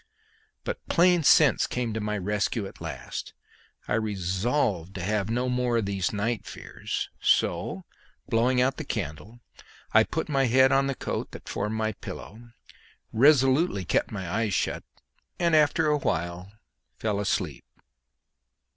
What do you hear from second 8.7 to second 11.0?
the candle, I put my head on the